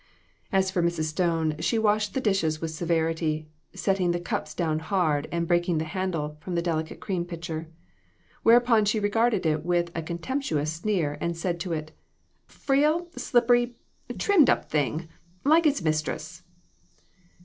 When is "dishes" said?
2.21-2.59